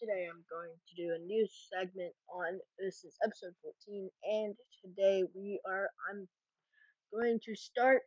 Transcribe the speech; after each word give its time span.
today 0.00 0.26
I'm 0.32 0.42
going 0.48 0.70
to 0.88 0.94
do 0.96 1.14
a 1.14 1.18
new 1.18 1.46
segment 1.70 2.12
on 2.32 2.58
this 2.78 3.04
is 3.04 3.14
episode 3.22 3.52
14 3.62 4.08
and 4.24 4.54
today 4.82 5.24
we 5.34 5.60
are 5.68 5.90
I'm 6.08 6.26
going 7.12 7.38
to 7.44 7.54
start 7.54 8.00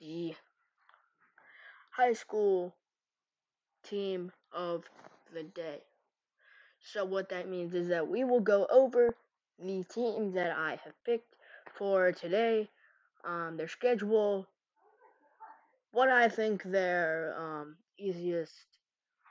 the 0.00 0.34
high 1.92 2.14
school 2.14 2.74
team 3.84 4.32
of 4.52 4.84
the 5.32 5.44
day. 5.44 5.78
So 6.80 7.04
what 7.04 7.28
that 7.28 7.48
means 7.48 7.74
is 7.74 7.86
that 7.88 8.08
we 8.08 8.24
will 8.24 8.40
go 8.40 8.66
over 8.68 9.14
the 9.60 9.84
teams 9.84 10.34
that 10.34 10.50
I 10.56 10.80
have 10.82 10.94
picked 11.04 11.34
for 11.76 12.10
today, 12.10 12.68
um, 13.24 13.56
their 13.56 13.68
schedule, 13.68 14.48
what 15.92 16.08
I 16.08 16.28
think 16.28 16.64
their 16.64 17.36
um, 17.38 17.76
easiest 17.98 18.77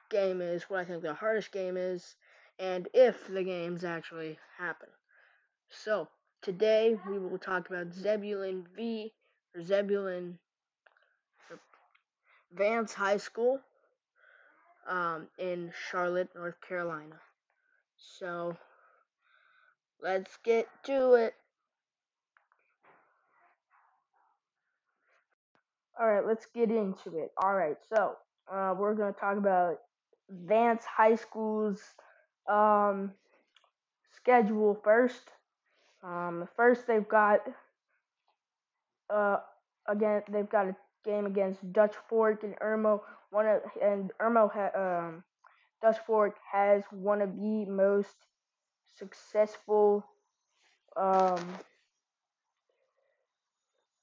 game 0.09 0.41
is, 0.41 0.63
what 0.63 0.79
I 0.79 0.85
think 0.85 1.01
the 1.01 1.13
hardest 1.13 1.51
game 1.51 1.77
is, 1.77 2.15
and 2.59 2.87
if 2.93 3.27
the 3.27 3.43
games 3.43 3.83
actually 3.83 4.37
happen. 4.57 4.89
So, 5.69 6.07
today 6.41 6.97
we 7.07 7.19
will 7.19 7.37
talk 7.37 7.69
about 7.69 7.93
Zebulon 7.93 8.65
V, 8.75 9.13
or 9.55 9.61
Zebulon 9.61 10.39
Vance 12.53 12.93
High 12.93 13.17
School 13.17 13.59
um, 14.87 15.27
in 15.37 15.71
Charlotte, 15.89 16.29
North 16.35 16.59
Carolina. 16.67 17.19
So, 17.97 18.55
let's 20.01 20.37
get 20.43 20.67
to 20.83 21.13
it. 21.13 21.33
Alright, 25.99 26.25
let's 26.27 26.45
get 26.45 26.69
into 26.69 27.17
it. 27.17 27.31
Alright, 27.43 27.77
so 27.93 28.15
uh, 28.51 28.75
we're 28.77 28.93
going 28.93 29.13
to 29.13 29.19
talk 29.19 29.37
about 29.37 29.79
Vance 30.29 30.83
High 30.85 31.15
School's 31.15 31.81
um, 32.49 33.11
schedule 34.15 34.79
first. 34.83 35.31
Um, 36.03 36.47
first, 36.55 36.87
they've 36.87 37.07
got 37.07 37.41
uh, 39.09 39.37
again 39.87 40.21
they've 40.29 40.49
got 40.49 40.67
a 40.67 40.75
game 41.05 41.25
against 41.25 41.71
Dutch 41.73 41.95
Fork 42.09 42.43
and 42.43 42.55
Irmo. 42.59 43.01
One 43.31 43.47
of 43.47 43.61
and 43.81 44.11
Irmo 44.21 44.51
ha, 44.51 44.69
um, 44.75 45.23
Dutch 45.81 45.97
Fork 46.05 46.37
has 46.51 46.83
one 46.91 47.21
of 47.21 47.35
the 47.35 47.65
most 47.65 48.15
successful 48.97 50.05
um, 50.95 51.39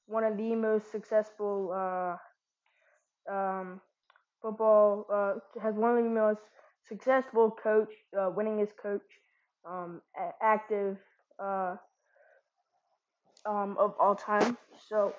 one 0.07 0.25
of 0.25 0.37
the 0.37 0.55
most 0.55 0.91
successful 0.91 1.73
uh, 1.73 3.33
um, 3.33 3.81
football 4.45 5.07
uh, 5.11 5.61
has 5.63 5.75
one 5.75 5.97
of 5.97 6.05
the 6.05 6.11
most 6.11 6.41
successful 6.87 7.51
coach 7.51 7.89
uh, 8.15 8.31
winningest 8.31 8.77
coach 8.81 9.01
um, 9.67 10.03
active 10.43 10.99
uh, 11.43 11.77
um, 13.47 13.77
of 13.79 13.95
all 13.99 14.15
time. 14.15 14.59
So 14.89 15.15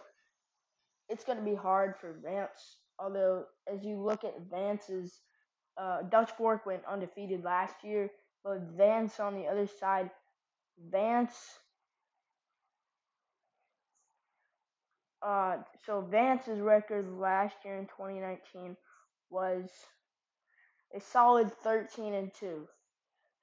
it's 1.10 1.24
going 1.24 1.40
to 1.40 1.44
be 1.44 1.56
hard 1.56 1.96
for 2.00 2.16
Vance. 2.24 2.78
Although, 3.00 3.46
as 3.72 3.84
you 3.84 4.00
look 4.02 4.24
at 4.24 4.36
Vance's, 4.50 5.20
uh, 5.78 6.04
Dutch 6.04 6.32
Fork 6.38 6.66
went 6.66 6.84
undefeated 6.90 7.44
last 7.44 7.76
year, 7.84 8.10
but 8.44 8.60
Vance 8.78 9.20
on 9.20 9.34
the 9.34 9.48
other 9.48 9.68
side, 9.80 10.12
Vance. 10.92 11.36
Uh, 15.26 15.58
so 15.86 16.02
Vance's 16.10 16.60
record 16.60 17.06
last 17.18 17.56
year 17.66 17.78
in 17.78 17.86
2019 17.86 18.78
was 19.30 19.70
a 20.96 21.00
solid 21.00 21.52
13 21.54 22.14
and 22.14 22.32
2. 22.40 22.68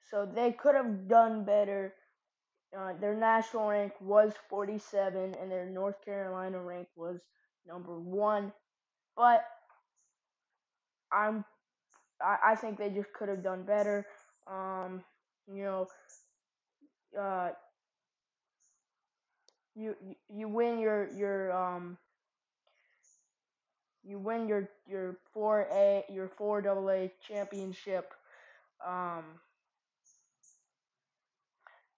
So 0.09 0.25
they 0.25 0.51
could 0.51 0.75
have 0.75 1.07
done 1.07 1.45
better 1.45 1.93
uh, 2.77 2.93
their 2.99 3.15
national 3.15 3.67
rank 3.69 3.93
was 4.01 4.33
47, 4.49 5.35
and 5.41 5.51
their 5.51 5.65
North 5.65 6.03
Carolina 6.05 6.61
rank 6.61 6.87
was 6.95 7.19
number 7.67 7.99
one. 7.99 8.53
But 9.17 9.45
I'm, 11.11 11.45
I, 12.21 12.37
I 12.51 12.55
think 12.55 12.77
they 12.77 12.89
just 12.89 13.13
could 13.13 13.29
have 13.29 13.43
done 13.43 13.63
better. 13.63 14.05
Um, 14.47 15.03
you 15.47 15.63
know, 15.63 15.87
uh, 17.19 17.51
you 19.75 19.95
you 20.29 20.47
win 20.47 20.79
your 20.79 21.09
your 21.15 21.51
um 21.51 21.97
you 24.03 24.19
win 24.19 24.47
your 24.47 24.69
your 24.87 25.17
four 25.33 25.67
A 25.73 26.03
your 26.09 26.29
four 26.29 26.61
double 26.61 26.89
A 26.91 27.11
championship 27.27 28.13
um 28.85 29.23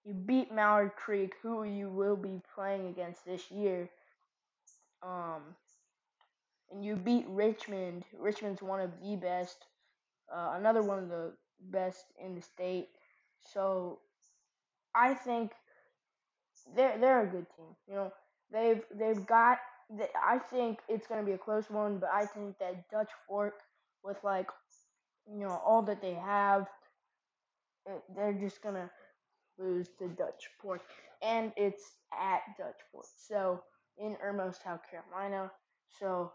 you 0.04 0.14
beat 0.14 0.52
Mallard 0.52 0.92
Creek, 0.96 1.34
who 1.42 1.64
you 1.64 1.90
will 1.90 2.16
be 2.16 2.40
playing 2.54 2.88
against 2.88 3.24
this 3.26 3.50
year. 3.50 3.90
Um, 5.02 5.42
and 6.70 6.84
you 6.84 6.96
beat 6.96 7.26
Richmond. 7.28 8.04
Richmond's 8.18 8.62
one 8.62 8.80
of 8.80 8.90
the 9.02 9.16
best, 9.16 9.66
uh, 10.34 10.52
another 10.56 10.82
one 10.82 10.98
of 10.98 11.08
the 11.08 11.32
best 11.70 12.04
in 12.24 12.34
the 12.34 12.42
state. 12.42 12.88
So 13.42 14.00
I 14.94 15.14
think 15.14 15.52
they're 16.74 16.98
they're 16.98 17.22
a 17.22 17.26
good 17.30 17.46
team. 17.56 17.76
You 17.88 17.94
know, 17.94 18.12
they've 18.52 18.82
they've 18.94 19.26
got. 19.26 19.58
I 19.90 20.38
think 20.38 20.80
it's 20.88 21.06
gonna 21.06 21.22
be 21.22 21.32
a 21.32 21.38
close 21.38 21.70
one, 21.70 21.98
but 21.98 22.10
I 22.12 22.26
think 22.26 22.58
that 22.58 22.88
Dutch 22.90 23.10
Fork, 23.28 23.54
with 24.02 24.22
like, 24.24 24.48
you 25.26 25.38
know, 25.40 25.60
all 25.64 25.82
that 25.82 26.02
they 26.02 26.14
have, 26.14 26.66
they're 28.14 28.32
just 28.32 28.62
gonna 28.62 28.90
lose 29.58 29.88
to 29.98 30.08
Dutch 30.08 30.48
Fork, 30.60 30.82
and 31.22 31.52
it's 31.56 31.82
at 32.12 32.40
Dutch 32.58 32.80
Fork, 32.92 33.06
so 33.16 33.62
in 33.98 34.16
Irmo, 34.24 34.54
South 34.62 34.80
Carolina. 34.90 35.50
So, 35.98 36.32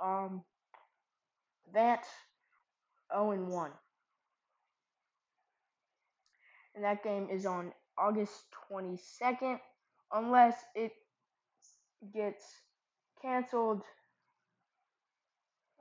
um, 0.00 0.44
Vance 1.72 2.06
0 3.12 3.32
and 3.32 3.48
1. 3.48 3.70
And 6.74 6.84
that 6.84 7.02
game 7.02 7.28
is 7.30 7.46
on 7.46 7.72
August 7.98 8.46
22nd, 8.70 9.58
unless 10.12 10.56
it 10.74 10.92
gets 12.14 12.44
canceled 13.22 13.82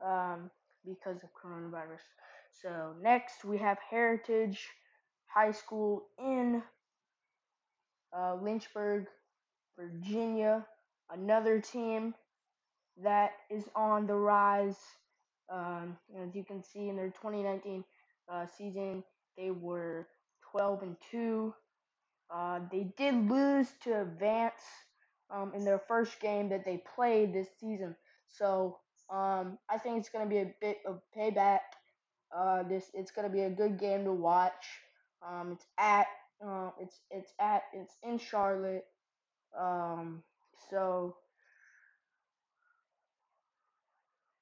um, 0.05 0.49
because 0.85 1.17
of 1.23 1.29
coronavirus. 1.33 2.01
So, 2.61 2.93
next 3.01 3.45
we 3.45 3.57
have 3.57 3.77
Heritage 3.89 4.67
High 5.27 5.51
School 5.51 6.03
in 6.17 6.61
uh, 8.17 8.35
Lynchburg, 8.41 9.05
Virginia, 9.77 10.65
another 11.11 11.59
team 11.61 12.13
that 13.03 13.31
is 13.49 13.65
on 13.75 14.07
the 14.07 14.15
rise. 14.15 14.77
Um, 15.51 15.97
as 16.21 16.35
you 16.35 16.43
can 16.43 16.63
see 16.63 16.89
in 16.89 16.95
their 16.95 17.09
2019 17.09 17.83
uh, 18.31 18.45
season, 18.57 19.03
they 19.37 19.51
were 19.51 20.07
12 20.51 20.83
and 20.83 20.95
2. 21.11 21.53
Uh, 22.31 22.59
they 22.71 22.91
did 22.97 23.15
lose 23.29 23.67
to 23.83 24.05
Vance 24.19 24.61
um, 25.31 25.53
in 25.55 25.63
their 25.65 25.79
first 25.87 26.19
game 26.19 26.49
that 26.49 26.65
they 26.65 26.81
played 26.95 27.33
this 27.33 27.47
season. 27.59 27.95
So 28.27 28.79
um, 29.09 29.57
I 29.69 29.77
think 29.77 29.97
it's 29.99 30.09
going 30.09 30.25
to 30.25 30.29
be 30.29 30.39
a 30.39 30.53
bit 30.61 30.77
of 30.87 31.01
payback. 31.17 31.59
Uh, 32.35 32.63
this 32.63 32.91
it's 32.93 33.11
going 33.11 33.27
to 33.27 33.33
be 33.33 33.41
a 33.41 33.49
good 33.49 33.79
game 33.79 34.03
to 34.05 34.13
watch. 34.13 34.65
Um, 35.27 35.53
it's 35.53 35.65
at 35.77 36.07
uh, 36.45 36.69
it's 36.79 37.01
it's 37.11 37.33
at 37.39 37.63
it's 37.73 37.95
in 38.03 38.17
Charlotte. 38.19 38.85
Um, 39.59 40.23
so 40.69 41.15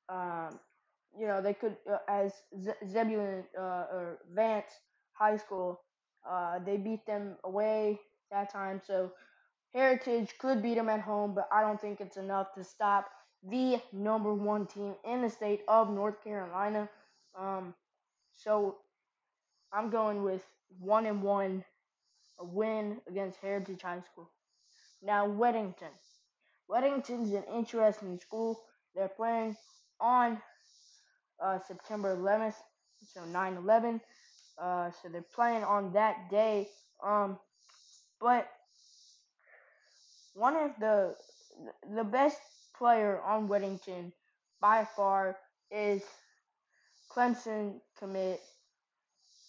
um, 0.10 0.60
you 1.18 1.28
know 1.28 1.42
they 1.42 1.54
could 1.54 1.78
uh, 1.92 1.98
as 2.08 2.34
Z- 2.62 2.80
Zebulon 2.88 3.44
uh, 3.58 3.86
or 3.92 4.20
Vance 4.34 4.72
High 5.14 5.38
School. 5.38 5.82
Uh, 6.30 6.60
they 6.60 6.78
beat 6.78 7.06
them 7.06 7.38
away 7.44 8.00
that 8.32 8.52
time, 8.52 8.82
so 8.86 9.12
Heritage 9.74 10.34
could 10.40 10.62
beat 10.64 10.76
them 10.76 10.90
at 10.90 11.02
home, 11.02 11.34
but 11.36 11.48
I 11.52 11.62
don't 11.62 11.80
think 11.80 12.02
it's 12.02 12.18
enough 12.18 12.54
to 12.56 12.64
stop 12.64 13.10
the 13.44 13.82
number 13.94 14.34
one 14.34 14.66
team 14.66 14.96
in 15.06 15.22
the 15.22 15.30
state 15.30 15.62
of 15.68 15.90
North 15.90 16.24
Carolina. 16.24 16.90
Um, 17.38 17.74
so 18.36 18.78
I'm 19.72 19.90
going 19.90 20.24
with 20.24 20.44
one 20.80 21.06
and 21.06 21.22
one 21.22 21.64
a 22.40 22.46
win 22.46 22.98
against 23.08 23.40
Heritage 23.40 23.82
High 23.82 24.02
School. 24.02 24.30
Now, 25.02 25.28
Weddington. 25.28 25.94
Weddington's 26.70 27.34
an 27.34 27.44
interesting 27.54 28.20
school. 28.20 28.60
They're 28.96 29.08
playing 29.08 29.56
on 30.00 30.42
uh, 31.44 31.60
September 31.68 32.16
11th, 32.16 32.56
so 33.14 33.24
9 33.26 33.58
11. 33.58 34.02
Uh, 34.62 34.92
so 34.92 35.10
they're 35.10 35.26
playing 35.34 35.64
on 35.64 35.94
that 35.94 36.30
day. 36.30 36.68
Um, 37.04 37.38
but 38.20 38.50
one 40.38 40.56
of 40.56 40.72
the 40.80 41.16
the 41.96 42.04
best 42.04 42.40
player 42.78 43.20
on 43.22 43.48
Weddington 43.50 44.12
by 44.62 44.88
far 44.96 45.38
is 45.72 46.04
Clemson 47.12 47.80
commit 47.98 48.40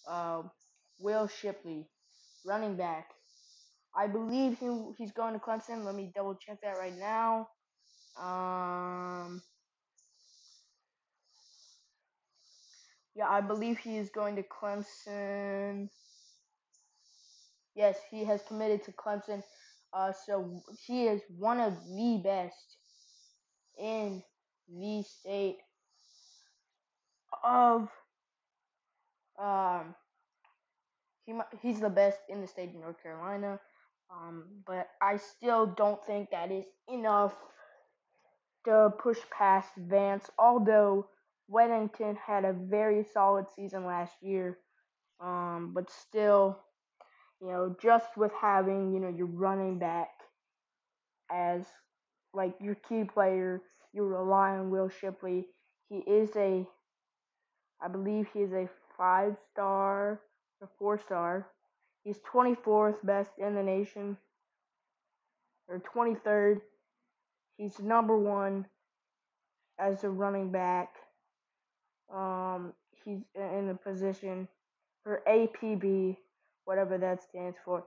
uh, 0.08 0.42
Will 0.98 1.28
Shipley, 1.28 1.86
running 2.46 2.76
back. 2.76 3.10
I 3.96 4.06
believe 4.06 4.58
he 4.58 4.68
he's 4.96 5.12
going 5.12 5.34
to 5.34 5.40
Clemson. 5.40 5.84
Let 5.84 5.94
me 5.94 6.10
double 6.14 6.34
check 6.36 6.60
that 6.62 6.78
right 6.78 6.96
now. 6.96 7.48
Um, 8.18 9.42
yeah, 13.14 13.28
I 13.28 13.40
believe 13.42 13.78
he 13.78 13.98
is 13.98 14.10
going 14.10 14.36
to 14.36 14.42
Clemson. 14.44 15.88
Yes, 17.74 17.96
he 18.10 18.24
has 18.24 18.42
committed 18.48 18.84
to 18.84 18.92
Clemson. 18.92 19.42
Uh, 19.92 20.12
so 20.12 20.62
he 20.86 21.06
is 21.06 21.22
one 21.38 21.60
of 21.60 21.74
the 21.96 22.20
best 22.22 22.76
in 23.78 24.22
the 24.68 25.02
state 25.02 25.58
of 27.44 27.88
um 29.38 29.94
he 31.24 31.34
he's 31.62 31.80
the 31.80 31.90
best 31.90 32.18
in 32.28 32.40
the 32.40 32.48
state 32.48 32.70
of 32.70 32.74
North 32.76 33.02
Carolina. 33.02 33.60
Um, 34.10 34.44
but 34.66 34.88
I 35.02 35.18
still 35.18 35.66
don't 35.66 36.02
think 36.06 36.30
that 36.30 36.50
is 36.50 36.64
enough 36.88 37.34
to 38.64 38.92
push 38.98 39.18
past 39.30 39.68
Vance. 39.76 40.30
Although 40.38 41.08
Weddington 41.50 42.16
had 42.16 42.44
a 42.44 42.52
very 42.52 43.04
solid 43.04 43.46
season 43.54 43.84
last 43.84 44.14
year, 44.22 44.58
um, 45.20 45.72
but 45.74 45.90
still, 45.90 46.58
you 47.40 47.48
know, 47.48 47.76
just 47.80 48.16
with 48.16 48.32
having 48.40 48.92
you 48.92 49.00
know 49.00 49.08
your 49.08 49.26
running 49.26 49.78
back 49.78 50.08
as 51.30 51.66
like 52.34 52.54
your 52.60 52.74
key 52.74 53.04
player, 53.04 53.62
you 53.92 54.04
rely 54.04 54.50
on 54.50 54.70
Will 54.70 54.88
Shipley. 54.88 55.46
He 55.88 55.98
is 55.98 56.30
a, 56.36 56.66
I 57.82 57.88
believe 57.88 58.28
he 58.32 58.40
is 58.40 58.52
a 58.52 58.68
five 58.96 59.36
star 59.52 60.20
or 60.60 60.68
four 60.78 60.98
star. 60.98 61.46
He's 62.04 62.18
24th 62.32 63.04
best 63.04 63.30
in 63.38 63.54
the 63.54 63.62
nation, 63.62 64.16
or 65.68 65.82
23rd. 65.94 66.60
He's 67.56 67.78
number 67.80 68.16
one 68.16 68.66
as 69.78 70.04
a 70.04 70.08
running 70.08 70.50
back. 70.50 70.94
Um, 72.12 72.72
he's 73.04 73.18
in 73.34 73.68
the 73.68 73.74
position 73.74 74.48
for 75.04 75.22
APB, 75.28 76.16
whatever 76.68 76.98
that 76.98 77.22
stands 77.22 77.56
for. 77.64 77.82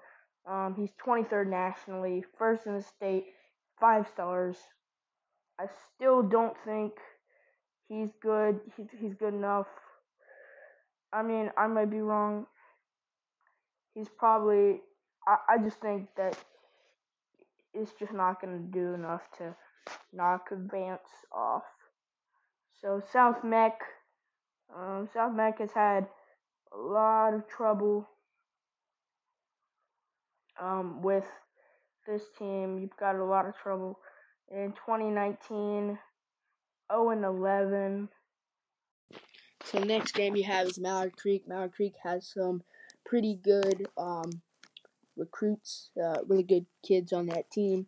Um, 0.50 0.74
he's 0.76 0.90
23rd 1.06 1.48
nationally, 1.48 2.26
first 2.40 2.66
in 2.66 2.76
the 2.76 2.82
state, 2.82 3.26
five 3.80 4.08
stars. 4.12 4.58
I 5.60 5.66
still 5.94 6.24
don't 6.24 6.58
think 6.66 6.94
he's 7.88 8.10
good. 8.24 8.60
He's, 8.76 8.88
he's 9.00 9.14
good 9.14 9.36
enough. 9.36 9.68
I 11.14 11.22
mean, 11.22 11.52
I 11.56 11.68
might 11.68 11.92
be 11.92 12.02
wrong. 12.02 12.48
He's 13.94 14.10
probably. 14.18 14.82
I, 15.28 15.36
I 15.48 15.58
just 15.64 15.80
think 15.80 16.08
that 16.18 16.36
it's 17.76 17.92
just 18.00 18.14
not 18.14 18.42
going 18.42 18.58
to 18.58 18.80
do 18.80 18.96
enough 18.96 19.22
to 19.38 19.56
knock 20.12 20.50
Vance 20.52 21.02
off. 21.32 21.64
So 22.82 23.00
South 23.14 23.44
Meck, 23.44 23.80
um, 24.76 25.08
South 25.14 25.36
Meck 25.36 25.60
has 25.60 25.72
had 25.72 26.08
a 26.74 26.78
lot 26.78 27.36
of 27.36 27.48
trouble 27.48 28.10
um, 30.62 31.02
with 31.02 31.26
this 32.08 32.24
team. 32.38 32.80
You've 32.80 32.98
got 32.98 33.16
a 33.16 33.26
lot 33.26 33.46
of 33.46 33.58
trouble 33.58 34.00
in 34.50 34.74
2019, 34.74 35.98
0 36.92 37.10
and 37.10 37.26
11. 37.26 38.10
So 39.66 39.80
next 39.80 40.14
game 40.14 40.36
you 40.36 40.44
have 40.44 40.68
is 40.68 40.80
Mallard 40.80 41.18
Creek. 41.18 41.48
Mallard 41.48 41.74
Creek 41.74 41.96
has 42.04 42.28
some 42.28 42.64
pretty 43.06 43.36
good 43.36 43.88
um, 43.98 44.42
recruits, 45.16 45.90
uh, 46.02 46.20
really 46.28 46.44
good 46.44 46.66
kids 46.86 47.14
on 47.14 47.28
that 47.28 47.50
team. 47.52 47.88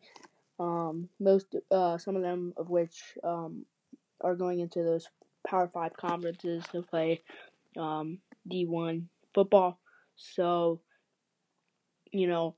Um, 0.59 1.09
most, 1.19 1.55
uh, 1.71 1.97
some 1.97 2.15
of 2.15 2.21
them 2.21 2.53
of 2.57 2.69
which 2.69 3.17
um, 3.23 3.65
are 4.21 4.35
going 4.35 4.59
into 4.59 4.83
those 4.83 5.07
Power 5.45 5.69
Five 5.73 5.93
conferences 5.93 6.63
to 6.71 6.83
play 6.83 7.21
um, 7.77 8.19
D1 8.49 9.05
football. 9.33 9.79
So, 10.15 10.79
you 12.13 12.27
know, 12.27 12.55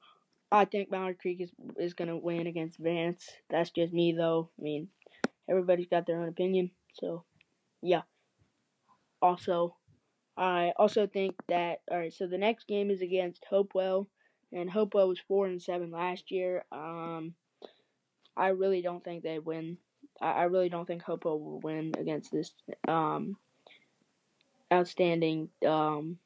I 0.52 0.66
think 0.66 0.92
Mallard 0.92 1.20
Creek 1.20 1.42
is 1.42 1.52
is 1.78 1.94
gonna 1.94 2.18
win 2.18 2.48
against 2.48 2.80
Vance. 2.80 3.30
That's 3.50 3.72
just 3.72 3.94
me 3.94 4.14
though. 4.14 4.50
I 4.60 4.62
mean, 4.62 4.90
everybody's 5.50 5.88
got 5.88 6.06
their 6.06 6.22
own 6.22 6.28
opinion. 6.28 6.72
So, 6.94 7.24
yeah. 7.82 8.02
Also, 9.22 9.76
I 10.38 10.74
also 10.78 11.08
think 11.08 11.36
that 11.48 11.80
all 11.90 11.98
right. 11.98 12.14
So 12.14 12.28
the 12.28 12.38
next 12.38 12.68
game 12.68 12.92
is 12.92 13.02
against 13.02 13.46
Hopewell, 13.50 14.08
and 14.52 14.70
Hopewell 14.70 15.08
was 15.08 15.20
four 15.28 15.48
and 15.48 15.62
seven 15.62 15.92
last 15.92 16.32
year. 16.32 16.66
Um, 16.72 17.34
I 18.38 18.50
really 18.50 18.82
don't 18.82 19.04
think 19.04 19.24
they 19.24 19.40
win. 19.40 19.78
I, 20.22 20.32
I 20.32 20.44
really 20.44 20.70
don't 20.70 20.86
think 20.86 21.02
Hopewell 21.02 21.40
will 21.40 21.60
win 21.62 21.94
against 21.98 22.32
this 22.32 22.52
um 22.88 23.38
outstanding 24.74 25.50
um 25.66 26.18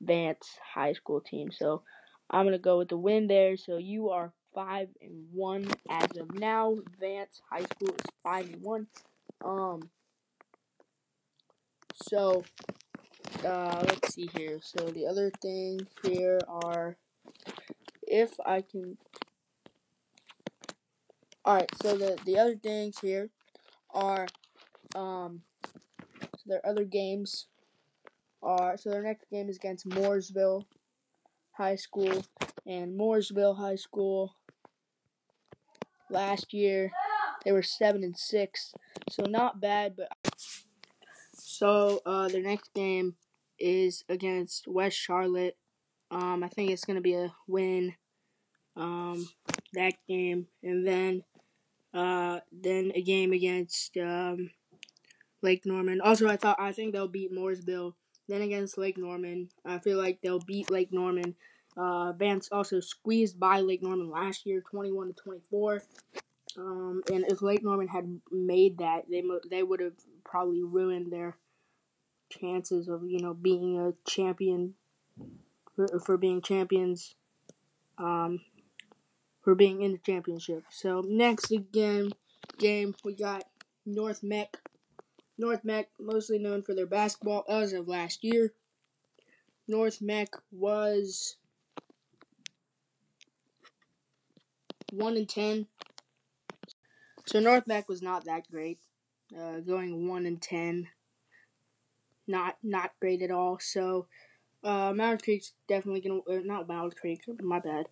Vance 0.00 0.58
high 0.74 0.92
school 0.92 1.20
team. 1.20 1.50
So 1.50 1.82
I'm 2.30 2.44
gonna 2.44 2.58
go 2.58 2.78
with 2.78 2.88
the 2.88 2.96
win 2.96 3.26
there. 3.28 3.56
So 3.56 3.76
you 3.76 4.10
are 4.10 4.32
five 4.54 4.88
and 5.00 5.26
one 5.32 5.68
as 5.88 6.16
of 6.16 6.34
now. 6.34 6.76
Vance 6.98 7.40
High 7.50 7.62
School 7.62 7.90
is 7.90 8.04
five 8.22 8.46
and 8.52 8.62
one. 8.62 8.86
Um. 9.44 9.90
So, 12.08 12.44
uh, 13.44 13.84
let's 13.86 14.14
see 14.14 14.28
here. 14.36 14.58
So 14.60 14.86
the 14.90 15.06
other 15.06 15.30
things 15.40 15.82
here 16.04 16.40
are, 16.48 16.96
if 18.02 18.32
I 18.44 18.62
can. 18.62 18.98
All 21.44 21.54
right. 21.54 21.70
So 21.82 21.96
the 21.96 22.18
the 22.24 22.38
other 22.38 22.56
things 22.56 22.98
here 22.98 23.30
are, 23.94 24.26
um, 24.94 25.42
so 26.20 26.42
their 26.46 26.66
other 26.66 26.84
games 26.84 27.46
are. 28.42 28.76
So 28.76 28.90
their 28.90 29.02
next 29.02 29.30
game 29.30 29.48
is 29.48 29.56
against 29.56 29.88
Mooresville 29.88 30.64
High 31.56 31.76
School, 31.76 32.24
and 32.66 32.98
Mooresville 32.98 33.56
High 33.56 33.76
School 33.76 34.36
last 36.10 36.52
year 36.52 36.92
they 37.46 37.52
were 37.52 37.62
seven 37.62 38.02
and 38.02 38.18
six, 38.18 38.74
so 39.08 39.22
not 39.22 39.60
bad. 39.60 39.94
But 39.96 40.10
so 41.32 42.00
uh, 42.04 42.26
their 42.26 42.42
next 42.42 42.74
game 42.74 43.14
is 43.58 44.04
against 44.08 44.66
West 44.66 44.96
Charlotte. 44.98 45.56
Um, 46.10 46.42
I 46.42 46.48
think 46.48 46.72
it's 46.72 46.84
gonna 46.84 47.00
be 47.00 47.14
a 47.14 47.32
win. 47.46 47.94
Um, 48.76 49.28
that 49.74 49.94
game, 50.08 50.48
and 50.64 50.84
then 50.86 51.22
uh, 51.94 52.40
then 52.50 52.90
a 52.96 53.00
game 53.00 53.32
against 53.32 53.96
um, 53.96 54.50
Lake 55.40 55.64
Norman. 55.64 56.00
Also, 56.00 56.28
I 56.28 56.36
thought 56.36 56.60
I 56.60 56.72
think 56.72 56.92
they'll 56.92 57.06
beat 57.06 57.32
Mooresville. 57.32 57.94
Then 58.28 58.42
against 58.42 58.78
Lake 58.78 58.98
Norman, 58.98 59.48
I 59.64 59.78
feel 59.78 59.98
like 59.98 60.20
they'll 60.20 60.40
beat 60.40 60.70
Lake 60.70 60.92
Norman. 60.92 61.34
Uh, 61.76 62.12
Vance 62.12 62.48
also 62.50 62.80
squeezed 62.80 63.38
by 63.38 63.60
Lake 63.60 63.82
Norman 63.82 64.10
last 64.10 64.46
year, 64.46 64.60
21 64.60 65.08
to 65.08 65.12
24. 65.12 65.82
Um, 66.56 67.02
and 67.12 67.24
if 67.28 67.42
Lake 67.42 67.62
Norman 67.62 67.88
had 67.88 68.20
made 68.30 68.78
that, 68.78 69.04
they 69.10 69.22
mo- 69.22 69.40
they 69.50 69.62
would 69.62 69.80
have 69.80 69.92
probably 70.24 70.62
ruined 70.62 71.12
their 71.12 71.36
chances 72.30 72.88
of 72.88 73.04
you 73.06 73.20
know 73.20 73.34
being 73.34 73.78
a 73.78 73.92
champion 74.08 74.74
for, 75.74 75.86
for 76.00 76.16
being 76.16 76.40
champions. 76.40 77.14
Um, 77.98 78.40
for 79.46 79.54
being 79.54 79.80
in 79.80 79.92
the 79.92 79.98
championship. 79.98 80.64
So 80.70 81.02
next 81.06 81.52
again 81.52 82.10
game 82.58 82.96
we 83.04 83.14
got 83.14 83.44
North 83.86 84.22
Meck. 84.22 84.56
North 85.38 85.64
Meck, 85.64 85.88
mostly 86.00 86.38
known 86.38 86.62
for 86.62 86.74
their 86.74 86.86
basketball 86.86 87.44
as 87.48 87.72
of 87.72 87.88
last 87.88 88.24
year. 88.24 88.52
North 89.68 90.00
Meck 90.00 90.28
was 90.50 91.36
one 94.92 95.16
and 95.16 95.28
ten. 95.28 95.66
So 97.26 97.40
North 97.40 97.66
Meck 97.66 97.88
was 97.88 98.02
not 98.02 98.24
that 98.24 98.48
great, 98.50 98.78
uh, 99.36 99.60
going 99.60 100.08
one 100.08 100.26
and 100.26 100.40
ten. 100.40 100.88
Not 102.26 102.56
not 102.62 102.92
great 103.00 103.22
at 103.22 103.30
all. 103.30 103.58
So 103.60 104.06
uh, 104.64 105.16
Creek's 105.22 105.52
definitely 105.68 106.00
gonna 106.00 106.20
uh, 106.20 106.42
not 106.44 106.68
Mallard 106.68 106.96
Creek. 106.96 107.22
My 107.40 107.60
bad. 107.60 107.86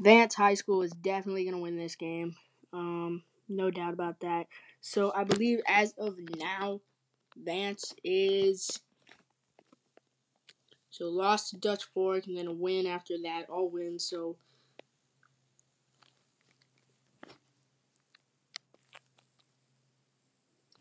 Vance 0.00 0.34
High 0.34 0.54
School 0.54 0.82
is 0.82 0.92
definitely 0.92 1.44
gonna 1.44 1.58
win 1.58 1.76
this 1.76 1.96
game. 1.96 2.34
Um, 2.72 3.22
no 3.50 3.70
doubt 3.70 3.92
about 3.92 4.20
that. 4.20 4.46
So 4.80 5.12
I 5.14 5.24
believe 5.24 5.60
as 5.66 5.92
of 5.98 6.16
now, 6.38 6.80
Vance 7.36 7.94
is 8.02 8.80
so 10.90 11.08
lost 11.08 11.50
to 11.50 11.56
Dutch 11.56 11.84
Fork 11.94 12.26
and 12.26 12.36
then 12.36 12.46
a 12.46 12.52
win 12.52 12.86
after 12.86 13.14
that, 13.22 13.48
all 13.48 13.70
wins. 13.70 14.04
So 14.04 14.36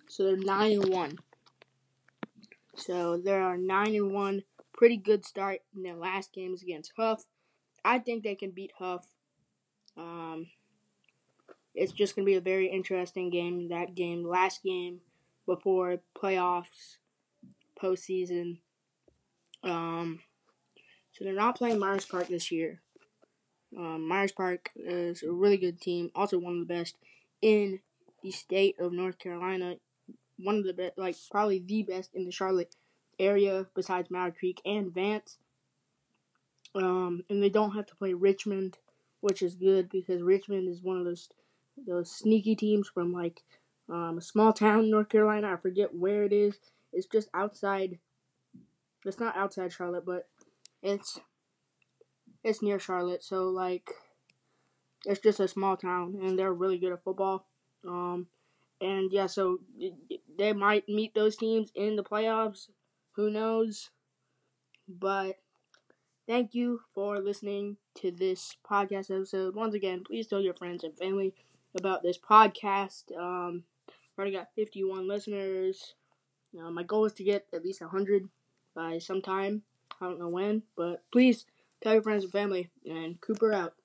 so 0.08 0.24
they're 0.24 0.38
nine 0.38 0.74
and 0.74 0.90
one. 0.90 1.18
So 2.76 3.18
there 3.18 3.44
are 3.44 3.58
nine 3.58 3.96
and 3.96 4.14
one 4.14 4.44
pretty 4.74 4.98
good 4.98 5.26
start 5.26 5.60
in 5.76 5.84
their 5.84 5.96
last 5.96 6.32
games 6.32 6.64
against 6.64 6.94
Hough. 6.98 7.26
I 7.84 8.00
think 8.00 8.24
they 8.24 8.36
can 8.36 8.52
beat 8.52 8.72
Hough. 8.80 9.06
Um, 9.98 10.48
it's 11.74 11.92
just 11.92 12.16
going 12.16 12.26
to 12.26 12.32
be 12.32 12.38
a 12.38 12.42
very 12.42 12.68
interesting 12.68 13.30
game. 13.30 13.70
That 13.70 13.96
game, 13.96 14.28
last 14.28 14.64
game 14.64 15.02
before 15.46 15.98
playoffs, 16.18 16.98
postseason. 17.82 18.60
Um, 19.64 20.20
so 21.12 21.24
they're 21.24 21.34
not 21.34 21.58
playing 21.58 21.80
Myers 21.80 22.06
Park 22.06 22.28
this 22.28 22.52
year. 22.52 22.82
Um, 23.78 24.08
Myers 24.08 24.32
Park 24.32 24.72
is 24.76 25.24
a 25.24 25.32
really 25.32 25.58
good 25.58 25.80
team, 25.80 26.12
also 26.16 26.40
one 26.40 26.54
of 26.54 26.68
the 26.68 26.74
best 26.74 26.96
in 27.42 27.80
the 28.24 28.32
state 28.32 28.76
of 28.80 28.94
North 28.94 29.20
Carolina. 29.20 29.76
One 30.38 30.58
of 30.58 30.64
the 30.64 30.74
best, 30.74 30.98
like 30.98 31.16
probably 31.30 31.60
the 31.60 31.84
best 31.84 32.16
in 32.16 32.26
the 32.26 32.32
Charlotte 32.32 32.76
area 33.20 33.68
besides 33.76 34.10
Mallard 34.10 34.38
Creek 34.38 34.62
and 34.66 34.94
Vance. 34.94 35.38
Um, 36.74 37.24
and 37.30 37.44
they 37.44 37.50
don't 37.50 37.76
have 37.76 37.86
to 37.88 37.96
play 37.96 38.14
Richmond, 38.14 38.78
which 39.22 39.42
is 39.42 39.56
good 39.56 39.90
because 39.90 40.22
Richmond 40.22 40.70
is 40.70 40.82
one 40.82 40.98
of 40.98 41.06
those 41.06 41.30
those 41.88 42.12
sneaky 42.12 42.56
teams 42.56 42.88
from 42.88 43.14
like 43.14 43.44
um, 43.90 44.18
a 44.18 44.22
small 44.22 44.54
town 44.54 44.90
North 44.90 45.10
Carolina. 45.10 45.54
I 45.54 45.58
forget 45.58 45.96
where 45.96 46.24
it 46.24 46.34
is. 46.34 46.56
It's 46.94 47.08
just 47.08 47.30
outside. 47.34 48.00
It's 49.06 49.20
not 49.20 49.36
outside 49.36 49.72
Charlotte, 49.74 50.06
but 50.06 50.28
it's 50.82 51.20
it's 52.44 52.62
near 52.62 52.80
Charlotte. 52.80 53.24
So 53.24 53.50
like, 53.50 53.92
it's 55.06 55.20
just 55.20 55.40
a 55.40 55.48
small 55.48 55.78
town, 55.78 56.20
and 56.22 56.38
they're 56.38 56.54
really 56.54 56.78
good 56.78 56.94
at 56.94 57.04
football. 57.04 57.46
Um, 57.88 58.28
and 58.82 59.12
yeah, 59.12 59.28
so 59.28 59.60
they 60.38 60.54
might 60.54 60.88
meet 60.90 61.14
those 61.14 61.36
teams 61.36 61.72
in 61.76 61.96
the 61.96 62.04
playoffs. 62.04 62.70
Who 63.16 63.30
knows? 63.30 63.90
But 64.88 65.38
thank 66.28 66.56
you 66.56 66.82
for 66.96 67.20
listening 67.20 67.78
to 67.98 68.12
this 68.12 68.58
podcast 68.70 69.12
episode. 69.12 69.56
Once 69.56 69.76
again, 69.76 70.04
please 70.06 70.28
tell 70.28 70.42
your 70.42 70.54
friends 70.56 70.84
and 70.84 70.98
family 70.98 71.34
about 71.78 72.04
this 72.04 72.18
podcast. 72.18 73.16
Um, 73.18 73.64
already 74.18 74.36
got 74.36 74.54
51 74.56 75.08
listeners. 75.08 75.96
Uh, 76.60 76.72
my 76.72 76.84
goal 76.84 77.06
is 77.06 77.14
to 77.14 77.24
get 77.24 77.48
at 77.54 77.64
least 77.64 77.82
100 77.82 78.30
by 78.76 78.98
sometime. 79.00 79.64
I 80.02 80.06
don't 80.06 80.20
know 80.20 80.30
when, 80.30 80.64
but 80.76 81.04
please 81.12 81.46
tell 81.82 81.94
your 81.94 82.02
friends 82.04 82.24
and 82.24 82.32
family. 82.34 82.70
And 82.86 83.20
Cooper 83.22 83.54
out. 83.54 83.76